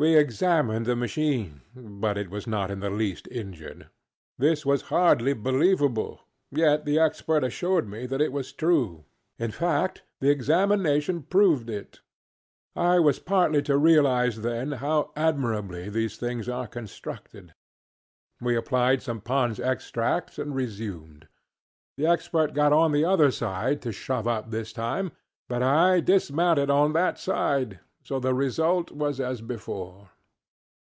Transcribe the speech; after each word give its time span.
We 0.00 0.14
examined 0.16 0.86
the 0.86 0.94
machine, 0.94 1.62
but 1.74 2.16
it 2.16 2.30
was 2.30 2.46
not 2.46 2.70
in 2.70 2.78
the 2.78 2.88
least 2.88 3.26
injured. 3.32 3.88
This 4.38 4.64
was 4.64 4.82
hardly 4.94 5.32
believable. 5.32 6.20
Yet 6.52 6.84
the 6.84 7.00
Expert 7.00 7.42
assured 7.42 7.88
me 7.88 8.06
that 8.06 8.20
it 8.20 8.30
was 8.30 8.52
true; 8.52 9.06
in 9.40 9.50
fact, 9.50 10.02
the 10.20 10.30
examination 10.30 11.24
proved 11.24 11.68
it. 11.68 12.00
I 12.76 13.00
was 13.00 13.18
partly 13.18 13.60
to 13.62 13.76
realize, 13.76 14.42
then, 14.42 14.70
how 14.78 15.10
admirably 15.16 15.88
these 15.88 16.16
things 16.16 16.48
are 16.48 16.68
constructed. 16.68 17.52
We 18.40 18.54
applied 18.54 19.02
some 19.02 19.20
PondŌĆÖs 19.20 19.66
Extract, 19.66 20.38
and 20.38 20.54
resumed. 20.54 21.26
The 21.96 22.06
Expert 22.06 22.54
got 22.54 22.72
on 22.72 22.92
the 22.92 23.02
_other 23.02 23.32
_side 23.36 23.80
to 23.80 23.90
shove 23.90 24.28
up 24.28 24.52
this 24.52 24.72
time, 24.72 25.10
but 25.48 25.60
I 25.64 25.98
dismounted 25.98 26.70
on 26.70 26.92
that 26.92 27.18
side; 27.18 27.80
so 28.00 28.18
the 28.18 28.32
result 28.32 28.90
was 28.90 29.20
as 29.20 29.42
before. 29.42 30.08